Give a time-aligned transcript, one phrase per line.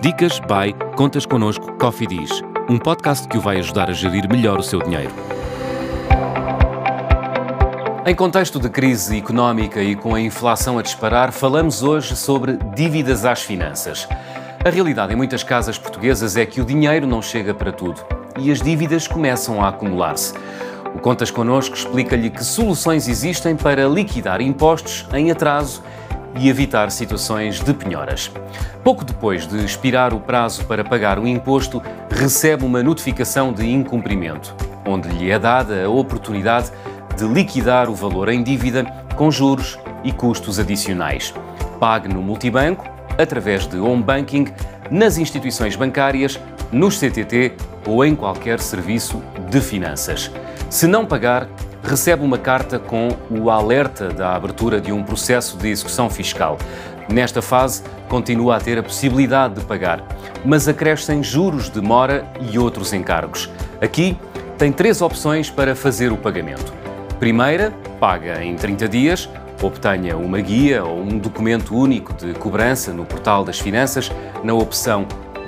[0.00, 2.30] Dicas by Contas Connosco Coffee Diz,
[2.70, 5.10] um podcast que o vai ajudar a gerir melhor o seu dinheiro.
[8.06, 13.24] Em contexto de crise económica e com a inflação a disparar, falamos hoje sobre dívidas
[13.24, 14.06] às finanças.
[14.64, 18.00] A realidade em muitas casas portuguesas é que o dinheiro não chega para tudo
[18.38, 20.32] e as dívidas começam a acumular-se.
[20.94, 25.82] O Contas Connosco explica-lhe que soluções existem para liquidar impostos em atraso
[26.38, 28.30] e evitar situações de penhoras.
[28.84, 34.54] Pouco depois de expirar o prazo para pagar o imposto, recebe uma notificação de incumprimento,
[34.86, 36.70] onde lhe é dada a oportunidade
[37.16, 38.84] de liquidar o valor em dívida
[39.16, 41.34] com juros e custos adicionais.
[41.80, 44.46] Pague no multibanco, através de home banking,
[44.90, 46.38] nas instituições bancárias,
[46.70, 47.54] nos CTT
[47.86, 50.30] ou em qualquer serviço de finanças.
[50.70, 51.48] Se não pagar,
[51.82, 56.58] recebe uma carta com o alerta da abertura de um processo de execução fiscal.
[57.10, 60.02] Nesta fase, continua a ter a possibilidade de pagar,
[60.44, 63.50] mas acrescem juros de mora e outros encargos.
[63.80, 64.16] Aqui,
[64.58, 66.72] tem três opções para fazer o pagamento.
[67.18, 69.28] Primeira, paga em 30 dias,
[69.62, 74.10] obtenha uma guia ou um documento único de cobrança no portal das finanças
[74.42, 75.06] na opção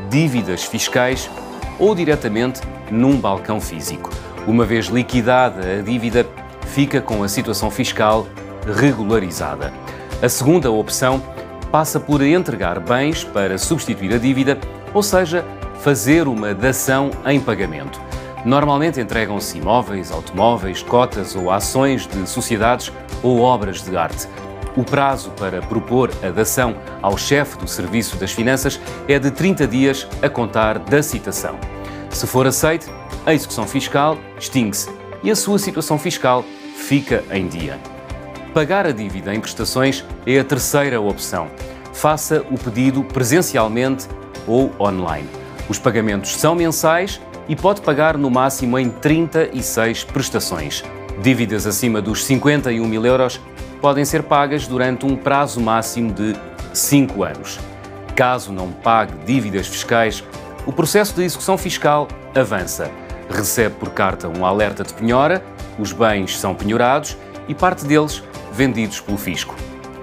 [0.08, 1.30] Dívidas Fiscais
[1.78, 4.10] ou diretamente num balcão físico.
[4.46, 6.26] Uma vez liquidada a dívida,
[6.66, 8.26] fica com a situação fiscal
[8.66, 9.72] regularizada.
[10.22, 11.22] A segunda opção
[11.70, 14.58] passa por entregar bens para substituir a dívida,
[14.92, 15.44] ou seja,
[15.80, 18.00] fazer uma dação em pagamento.
[18.44, 22.90] Normalmente entregam-se imóveis, automóveis, cotas ou ações de sociedades
[23.22, 24.26] ou obras de arte.
[24.76, 29.66] O prazo para propor a dação ao chefe do Serviço das Finanças é de 30
[29.66, 31.58] dias a contar da citação.
[32.10, 32.86] Se for aceite,
[33.26, 34.90] a execução fiscal extingue-se
[35.22, 37.78] e a sua situação fiscal fica em dia.
[38.54, 41.48] Pagar a dívida em prestações é a terceira opção.
[41.92, 44.08] Faça o pedido presencialmente
[44.46, 45.28] ou online.
[45.68, 50.82] Os pagamentos são mensais e pode pagar no máximo em 36 prestações.
[51.22, 53.40] Dívidas acima dos 51 mil euros
[53.80, 56.34] podem ser pagas durante um prazo máximo de
[56.72, 57.58] 5 anos.
[58.16, 60.24] Caso não pague dívidas fiscais,
[60.66, 62.90] o processo de execução fiscal avança.
[63.30, 65.42] Recebe por carta um alerta de penhora,
[65.78, 67.16] os bens são penhorados
[67.48, 69.54] e parte deles vendidos pelo fisco.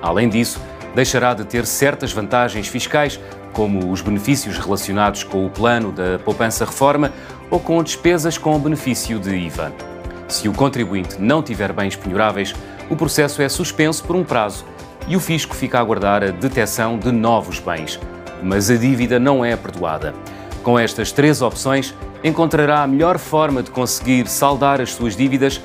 [0.02, 0.60] Além disso,
[0.96, 3.20] deixará de ter certas vantagens fiscais
[3.54, 7.12] como os benefícios relacionados com o plano da poupança-reforma
[7.50, 9.74] ou com despesas com benefício de IVA.
[10.28, 12.54] Se o contribuinte não tiver bens penhoráveis,
[12.90, 14.66] o processo é suspenso por um prazo
[15.08, 18.00] e o fisco fica a aguardar a detecção de novos bens.
[18.44, 20.14] Mas a dívida não é perdoada.
[20.62, 25.60] Com estas três opções, encontrará a melhor forma de conseguir saldar as suas dívidas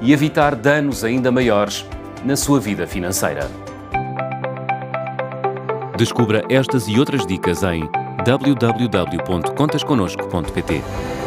[0.00, 1.84] e evitar danos ainda maiores
[2.24, 3.50] na sua vida financeira.
[5.96, 7.88] Descubra estas e outras dicas em
[8.24, 11.17] www.contasconosco.pt.